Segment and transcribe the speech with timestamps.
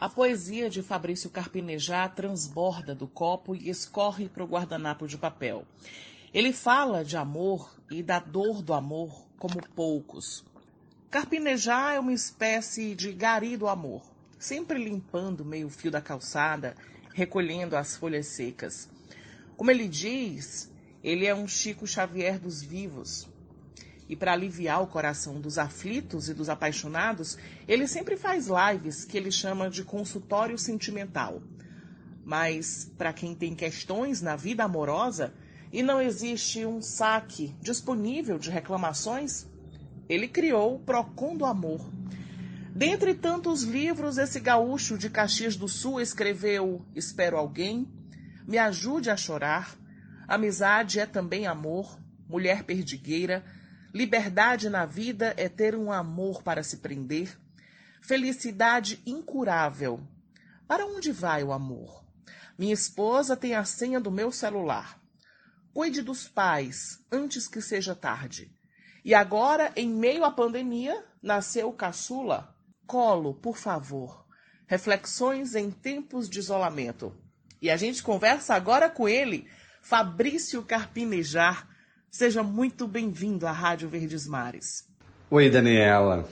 [0.00, 5.66] A poesia de Fabrício Carpinejá transborda do copo e escorre para o guardanapo de papel.
[6.32, 10.42] Ele fala de amor e da dor do amor como poucos.
[11.10, 14.02] Carpinejá é uma espécie de gari do amor,
[14.38, 16.74] sempre limpando meio fio da calçada,
[17.12, 18.88] recolhendo as folhas secas.
[19.54, 20.72] Como ele diz,
[21.04, 23.28] ele é um Chico Xavier dos vivos.
[24.10, 27.38] E para aliviar o coração dos aflitos e dos apaixonados,
[27.68, 31.40] ele sempre faz lives que ele chama de consultório sentimental.
[32.24, 35.32] Mas para quem tem questões na vida amorosa
[35.72, 39.46] e não existe um saque disponível de reclamações,
[40.08, 41.88] ele criou o Procon do Amor.
[42.74, 47.86] Dentre tantos livros, esse gaúcho de Caxias do Sul escreveu Espero Alguém,
[48.44, 49.78] Me Ajude a Chorar,
[50.26, 51.96] Amizade é também amor,
[52.28, 53.44] Mulher Perdigueira,
[53.92, 57.36] Liberdade na vida é ter um amor para se prender,
[58.00, 60.00] Felicidade incurável.
[60.66, 62.04] Para onde vai o amor?
[62.58, 64.98] Minha esposa tem a senha do meu celular.
[65.72, 68.52] Cuide dos pais antes que seja tarde.
[69.04, 72.56] E agora, em meio à pandemia, nasceu o caçula.
[72.86, 74.26] Colo, por favor.
[74.66, 77.16] Reflexões em tempos de isolamento.
[77.62, 79.48] E a gente conversa agora com ele,
[79.82, 81.68] Fabrício Carpinejar.
[82.10, 84.84] Seja muito bem-vindo à Rádio Verdes Mares.
[85.30, 86.28] Oi, Daniela.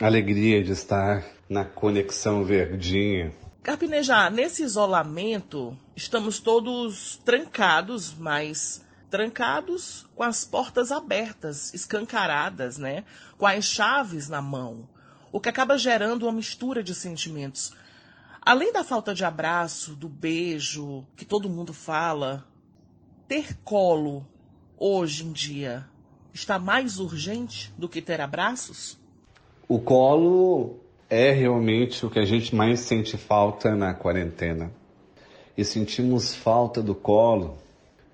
[0.00, 3.32] Alegria de estar na Conexão Verdinha.
[3.62, 13.04] Carpinejar, nesse isolamento, estamos todos trancados, mas trancados com as portas abertas, escancaradas, né?
[13.38, 14.88] Com as chaves na mão,
[15.30, 17.72] o que acaba gerando uma mistura de sentimentos.
[18.42, 22.44] Além da falta de abraço, do beijo, que todo mundo fala,
[23.28, 24.26] ter colo
[24.78, 25.84] hoje em dia
[26.32, 28.98] está mais urgente do que ter abraços?
[29.68, 30.76] O colo
[31.08, 34.70] é realmente o que a gente mais sente falta na quarentena.
[35.56, 37.56] E sentimos falta do colo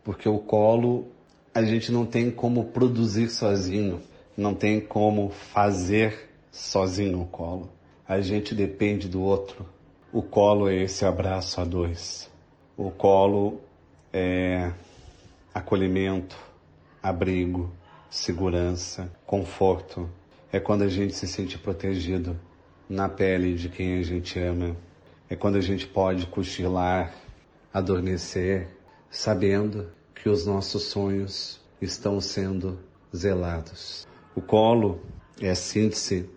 [0.05, 1.07] porque o colo
[1.55, 4.01] a gente não tem como produzir sozinho,
[4.37, 7.69] não tem como fazer sozinho o colo.
[8.09, 9.67] A gente depende do outro.
[10.13, 12.31] O colo é esse abraço a dois.
[12.77, 13.61] O colo
[14.13, 14.73] é
[15.55, 16.37] acolhimento,
[17.03, 17.73] abrigo,
[18.09, 20.09] segurança, conforto.
[20.53, 22.39] É quando a gente se sente protegido
[22.89, 24.77] na pele de quem a gente ama.
[25.29, 27.15] É quando a gente pode cochilar,
[27.73, 28.69] adormecer
[29.11, 32.79] sabendo que os nossos sonhos estão sendo
[33.15, 34.07] zelados.
[34.35, 35.01] O colo
[35.41, 36.31] é a síntese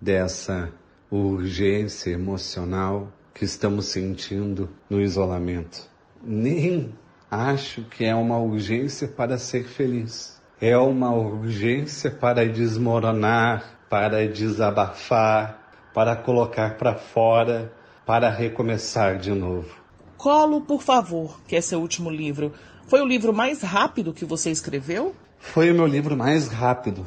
[0.00, 0.72] dessa
[1.10, 5.88] urgência emocional que estamos sentindo no isolamento.
[6.22, 6.94] Nem
[7.32, 10.38] acho que é uma urgência para ser feliz.
[10.60, 17.72] É uma urgência para desmoronar, para desabafar, para colocar para fora,
[18.04, 19.74] para recomeçar de novo.
[20.18, 22.52] Colo, por favor, que é seu último livro.
[22.86, 25.14] Foi o livro mais rápido que você escreveu?
[25.38, 27.06] Foi o meu livro mais rápido,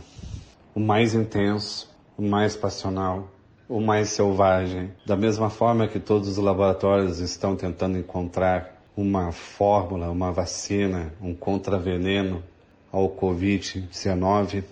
[0.74, 1.88] o mais intenso,
[2.18, 3.30] o mais passional,
[3.70, 4.92] o mais selvagem.
[5.06, 11.34] Da mesma forma que todos os laboratórios estão tentando encontrar uma fórmula, uma vacina, um
[11.34, 12.44] contraveneno
[12.92, 14.64] ao Covid-19,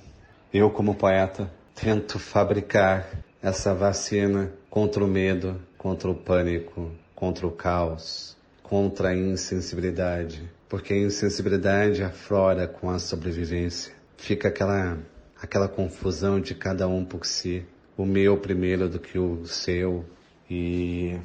[0.53, 3.09] eu, como poeta, tento fabricar
[3.41, 10.93] essa vacina contra o medo, contra o pânico, contra o caos, contra a insensibilidade, porque
[10.93, 13.93] a insensibilidade aflora com a sobrevivência.
[14.17, 14.97] Fica aquela
[15.41, 17.65] aquela confusão de cada um por si,
[17.97, 20.05] o meu primeiro do que o seu.
[20.49, 21.17] E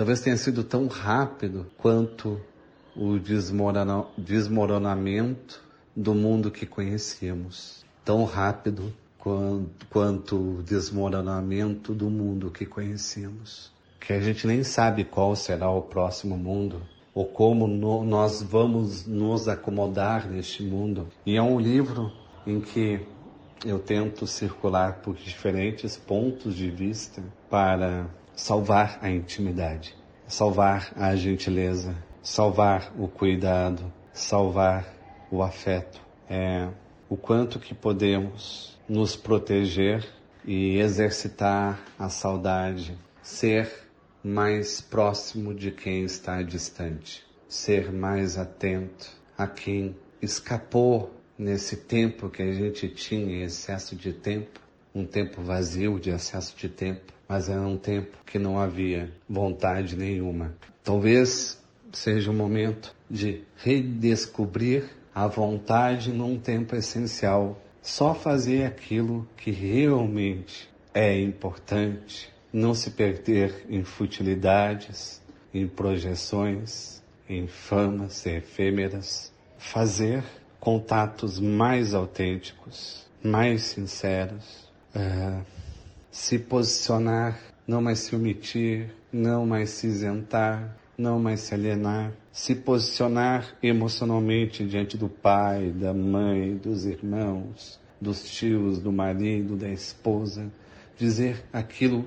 [0.00, 2.40] talvez tenha sido tão rápido quanto
[2.96, 5.62] o desmorona, desmoronamento
[5.94, 14.14] do mundo que conhecíamos, tão rápido quanto, quanto o desmoronamento do mundo que conhecíamos que
[14.14, 16.80] a gente nem sabe qual será o próximo mundo
[17.12, 21.08] ou como no, nós vamos nos acomodar neste mundo.
[21.26, 22.10] E é um livro
[22.46, 23.06] em que
[23.66, 29.94] eu tento circular por diferentes pontos de vista para salvar a intimidade,
[30.26, 34.86] salvar a gentileza, salvar o cuidado, salvar
[35.30, 36.00] o afeto.
[36.28, 36.68] É
[37.08, 40.06] o quanto que podemos nos proteger
[40.44, 43.70] e exercitar a saudade, ser
[44.22, 52.42] mais próximo de quem está distante, ser mais atento a quem escapou nesse tempo que
[52.42, 54.60] a gente tinha excesso de tempo,
[54.94, 59.96] um tempo vazio de excesso de tempo, mas era um tempo que não havia vontade
[59.96, 60.54] nenhuma.
[60.82, 69.50] Talvez seja o momento de redescobrir a vontade num tempo essencial, só fazer aquilo que
[69.50, 72.32] realmente é importante.
[72.52, 75.22] Não se perder em futilidades,
[75.54, 80.24] em projeções, em famas efêmeras, fazer
[80.58, 85.44] contatos mais autênticos, mais sinceros, uh,
[86.10, 92.54] se posicionar, não mais se omitir, não mais se isentar, não mais se alienar, se
[92.54, 100.50] posicionar emocionalmente diante do pai, da mãe, dos irmãos, dos tios, do marido, da esposa,
[100.96, 102.04] dizer aquilo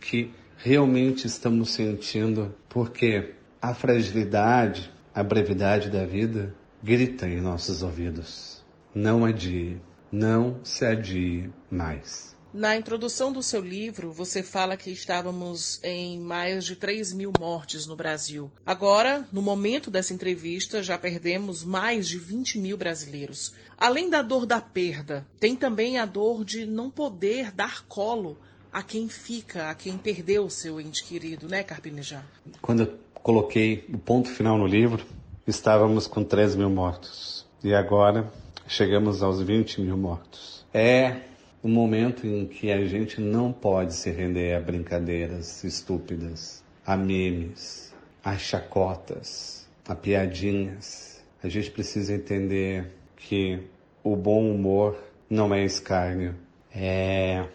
[0.00, 8.64] que realmente estamos sentindo, porque a fragilidade, a brevidade da vida grita em nossos ouvidos.
[8.94, 9.80] Não adie,
[10.10, 12.36] não se adie mais.
[12.52, 17.86] Na introdução do seu livro, você fala que estávamos em mais de 3 mil mortes
[17.86, 18.50] no Brasil.
[18.64, 23.52] Agora, no momento dessa entrevista, já perdemos mais de 20 mil brasileiros.
[23.76, 28.38] Além da dor da perda, tem também a dor de não poder dar colo
[28.72, 32.24] a quem fica, a quem perdeu o seu ente querido, né, Carpinejar?
[32.62, 35.04] Quando eu coloquei o ponto final no livro,
[35.46, 37.46] estávamos com 3 mil mortos.
[37.62, 38.32] E agora
[38.66, 40.66] chegamos aos 20 mil mortos.
[40.72, 41.20] É
[41.62, 47.94] o momento em que a gente não pode se render a brincadeiras estúpidas, a memes,
[48.24, 51.24] a chacotas, a piadinhas.
[51.42, 53.60] A gente precisa entender que
[54.02, 54.96] o bom humor
[55.28, 56.34] não é escárnio,
[56.74, 57.46] é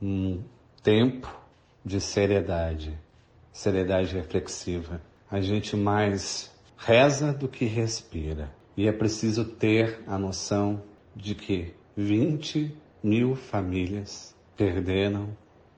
[0.00, 0.42] um
[0.82, 1.34] tempo
[1.84, 2.98] de seriedade,
[3.52, 5.00] seriedade reflexiva.
[5.30, 8.50] A gente mais reza do que respira.
[8.76, 10.82] E é preciso ter a noção
[11.14, 15.28] de que 20 mil famílias perderam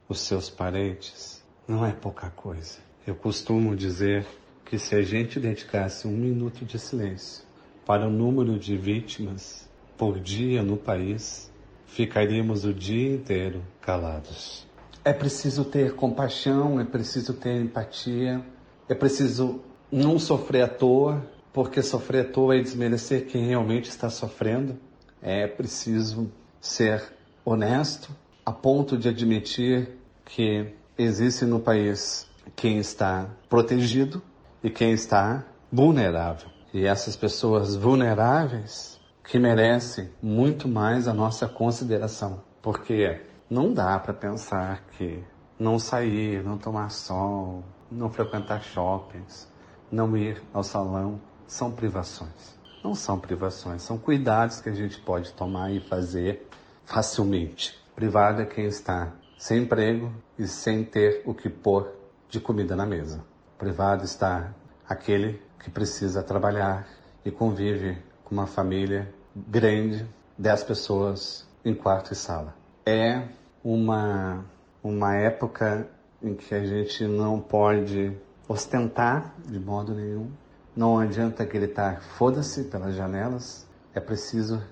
[0.09, 1.45] os seus parentes.
[1.69, 2.79] Não é pouca coisa.
[3.07, 4.27] Eu costumo dizer
[4.65, 7.45] que se a gente dedicasse um minuto de silêncio
[7.85, 11.53] para o número de vítimas por dia no país,
[11.87, 14.67] ficaríamos o dia inteiro calados.
[15.05, 18.45] É preciso ter compaixão, é preciso ter empatia,
[18.89, 19.61] é preciso
[19.91, 21.25] não sofrer à toa,
[21.57, 24.79] porque sofrer à toa é desmerecer quem realmente está sofrendo.
[25.23, 26.31] É preciso
[26.61, 27.03] ser
[27.43, 28.15] honesto
[28.45, 34.23] a ponto de admitir que existe no país quem está protegido
[34.63, 36.51] e quem está vulnerável.
[36.75, 44.13] E essas pessoas vulneráveis que merecem muito mais a nossa consideração, porque não dá para
[44.13, 45.25] pensar que
[45.59, 49.51] não sair, não tomar sol, não frequentar shoppings,
[49.91, 52.57] não ir ao salão são privações.
[52.83, 56.49] Não são privações, são cuidados que a gente pode tomar e fazer
[56.85, 57.77] facilmente.
[57.95, 61.93] Privado é quem está sem emprego e sem ter o que pôr
[62.29, 63.25] de comida na mesa.
[63.59, 64.55] Privado está
[64.89, 66.87] aquele que precisa trabalhar
[67.25, 70.07] e convive com uma família grande,
[70.39, 72.55] dez pessoas em quarto e sala.
[72.85, 73.23] É
[73.65, 74.45] uma,
[74.83, 75.89] uma época
[76.23, 78.17] em que a gente não pode
[78.49, 80.31] ostentar de modo nenhum.
[80.77, 83.67] Não adianta gritar foda-se pelas janelas.
[83.95, 84.63] É preciso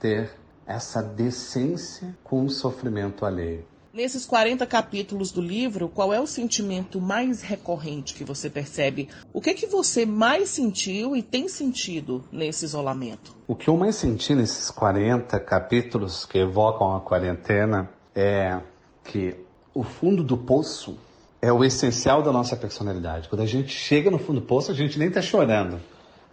[0.00, 0.32] ter
[0.66, 3.64] essa decência com o sofrimento alheio.
[3.94, 9.08] Nesses 40 capítulos do livro, qual é o sentimento mais recorrente que você percebe?
[9.32, 13.36] O que é que você mais sentiu e tem sentido nesse isolamento?
[13.46, 18.58] O que eu mais senti nesses 40 capítulos que evocam a quarentena é
[19.04, 19.36] que
[19.74, 20.98] o fundo do poço
[21.42, 23.28] é o essencial da nossa personalidade.
[23.28, 25.80] Quando a gente chega no fundo do poço, a gente nem está chorando,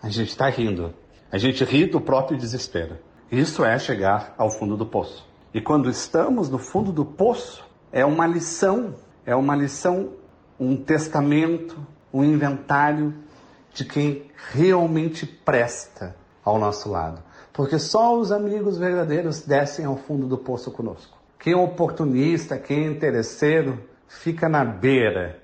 [0.03, 0.93] a gente está rindo.
[1.31, 2.97] A gente ri do próprio desespero.
[3.31, 5.27] Isso é chegar ao fundo do poço.
[5.51, 8.93] E quando estamos no fundo do poço, é uma lição,
[9.25, 10.11] é uma lição,
[10.59, 11.75] um testamento,
[12.13, 13.15] um inventário
[13.73, 17.23] de quem realmente presta ao nosso lado.
[17.51, 21.17] Porque só os amigos verdadeiros descem ao fundo do poço conosco.
[21.39, 25.41] Quem é oportunista, quem é interesseiro, fica na beira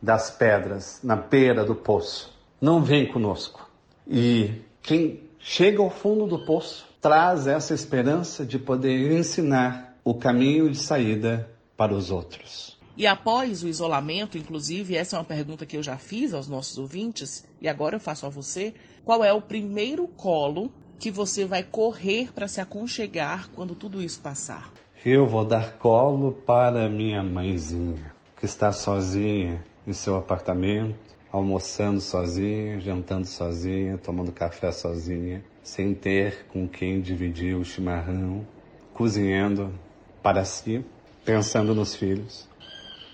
[0.00, 2.32] das pedras, na beira do poço.
[2.60, 3.68] Não vem conosco.
[4.06, 10.70] E quem chega ao fundo do poço traz essa esperança de poder ensinar o caminho
[10.70, 12.78] de saída para os outros.
[12.96, 16.78] E após o isolamento, inclusive, essa é uma pergunta que eu já fiz aos nossos
[16.78, 18.72] ouvintes, e agora eu faço a você:
[19.04, 24.20] qual é o primeiro colo que você vai correr para se aconchegar quando tudo isso
[24.20, 24.72] passar?
[25.06, 32.80] Eu vou dar colo para minha mãezinha, que está sozinha em seu apartamento, almoçando sozinha,
[32.80, 38.46] jantando sozinha, tomando café sozinha sem ter com quem dividir o chimarrão,
[38.94, 39.78] cozinhando
[40.22, 40.82] para si,
[41.22, 42.48] pensando nos filhos,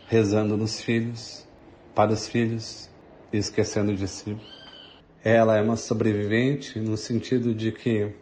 [0.07, 1.45] rezando nos filhos,
[1.93, 2.89] para os filhos
[3.33, 4.37] e esquecendo de si.
[5.25, 8.13] Ela é uma sobrevivente no sentido de que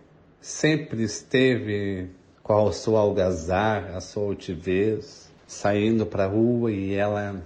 [0.40, 2.16] sempre esteve
[2.48, 7.44] com a sua algazar, a sua altivez, saindo para a rua e ela,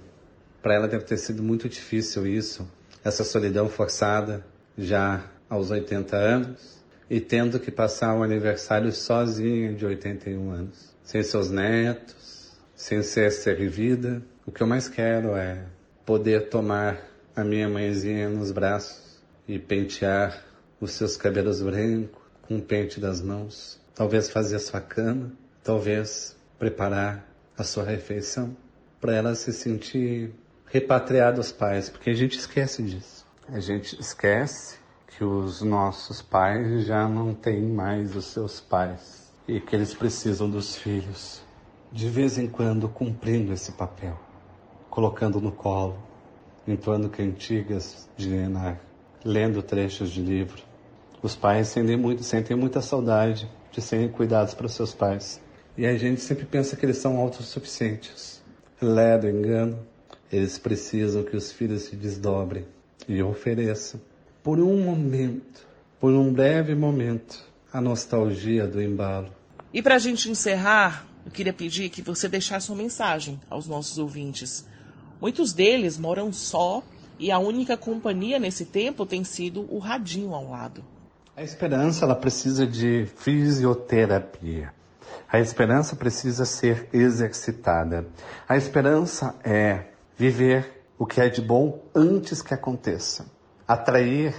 [0.63, 2.71] para ela deve ter sido muito difícil isso,
[3.03, 4.47] essa solidão forçada
[4.79, 6.81] já aos 80 anos
[7.11, 13.33] e tendo que passar o aniversário sozinha de 81 anos, sem seus netos, sem ser
[13.33, 14.23] servida.
[14.47, 15.65] O que eu mais quero é
[16.07, 16.97] poder tomar
[17.35, 20.45] a minha mãezinha nos braços e pentear
[20.81, 25.33] os seus cabelos brancos com o pente das mãos, talvez fazer a sua cama,
[25.63, 28.57] talvez preparar a sua refeição
[29.01, 30.33] para ela se sentir
[30.67, 33.27] repatriada aos pais, porque a gente esquece disso.
[33.49, 39.61] A gente esquece que os nossos pais já não têm mais os seus pais e
[39.61, 41.43] que eles precisam dos filhos,
[41.91, 44.19] de vez em quando cumprindo esse papel,
[44.89, 45.99] colocando no colo,
[46.67, 48.81] entoando cantigas de Lenar,
[49.25, 50.63] lendo trechos de livro.
[51.21, 55.41] Os pais sentem, muito, sentem muita saudade de serem cuidados pelos seus pais.
[55.77, 58.43] E a gente sempre pensa que eles são autossuficientes.
[58.81, 59.79] Ledo engano,
[60.31, 62.67] eles precisam que os filhos se desdobrem
[63.09, 64.01] e ofereçam
[64.43, 65.67] por um momento,
[65.99, 69.33] por um breve momento, a nostalgia do embalo.
[69.73, 73.99] E para a gente encerrar, eu queria pedir que você deixasse uma mensagem aos nossos
[73.99, 74.67] ouvintes.
[75.21, 76.83] Muitos deles moram só
[77.19, 80.85] e a única companhia nesse tempo tem sido o radinho ao lado.
[81.35, 84.71] A esperança ela precisa de fisioterapia.
[85.27, 88.07] A esperança precisa ser exercitada.
[88.47, 93.25] A esperança é viver o que é de bom antes que aconteça.
[93.67, 94.35] Atrair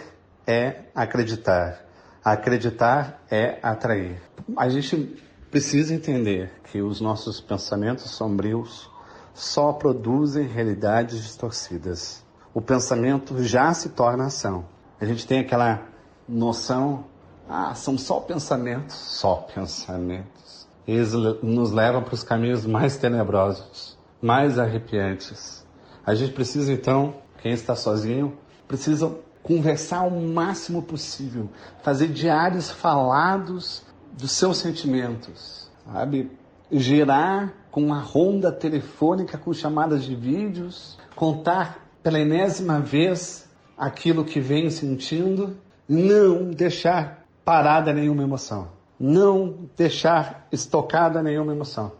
[0.45, 1.83] é acreditar.
[2.23, 4.21] Acreditar é atrair.
[4.55, 5.19] A gente
[5.49, 8.87] precisa entender que os nossos pensamentos sombrios
[9.33, 12.23] só produzem realidades distorcidas.
[12.53, 14.65] O pensamento já se torna ação.
[15.01, 15.91] A gente tem aquela
[16.27, 17.05] noção,
[17.47, 20.67] ah, são só pensamentos, só pensamentos.
[20.87, 25.65] Eles nos levam para os caminhos mais tenebrosos, mais arrepiantes.
[26.05, 28.37] A gente precisa então, quem está sozinho,
[28.67, 31.49] precisam conversar o máximo possível,
[31.81, 36.31] fazer diários falados dos seus sentimentos, sabe?
[36.71, 44.39] Gerar com uma ronda telefônica com chamadas de vídeos, contar pela enésima vez aquilo que
[44.39, 45.57] vem sentindo,
[45.93, 48.69] não deixar parada nenhuma emoção,
[48.99, 51.91] não deixar estocada nenhuma emoção,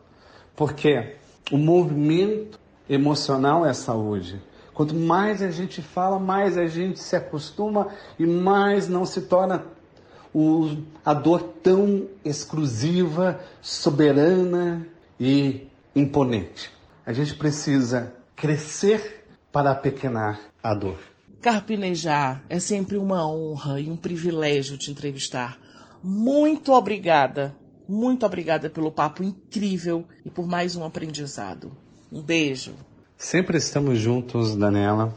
[0.56, 1.16] porque
[1.52, 2.60] o movimento
[2.90, 4.42] emocional é saúde.
[4.74, 9.64] Quanto mais a gente fala, mais a gente se acostuma e mais não se torna
[10.34, 14.88] o, a dor tão exclusiva, soberana
[15.20, 16.72] e imponente.
[17.06, 21.12] A gente precisa crescer para apequenar a dor.
[21.44, 25.60] Carpinejar, é sempre uma honra e um privilégio te entrevistar.
[26.02, 27.54] Muito obrigada,
[27.86, 31.76] muito obrigada pelo papo incrível e por mais um aprendizado.
[32.10, 32.74] Um beijo.
[33.18, 35.14] Sempre estamos juntos, Daniela,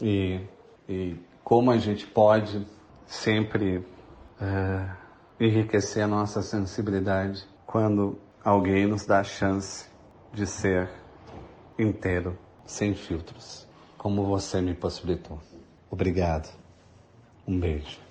[0.00, 0.40] e,
[0.88, 2.66] e como a gente pode
[3.06, 4.96] sempre uh,
[5.38, 9.86] enriquecer a nossa sensibilidade quando alguém nos dá a chance
[10.34, 10.90] de ser
[11.78, 13.64] inteiro, sem filtros,
[13.96, 15.38] como você me possibilitou.
[15.90, 16.48] Obrigado.
[17.46, 18.07] Um beijo.